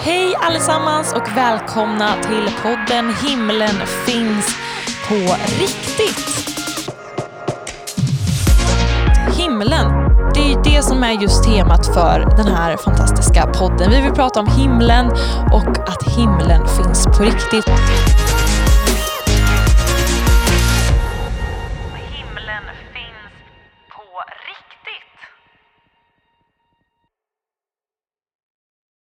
[0.00, 4.56] Hej allesammans och välkomna till podden Himlen finns
[5.08, 5.14] på
[5.60, 6.50] riktigt.
[9.38, 9.92] Himlen,
[10.34, 13.90] det är ju det som är just temat för den här fantastiska podden.
[13.90, 15.06] Vi vill prata om himlen
[15.52, 17.70] och att himlen finns på riktigt.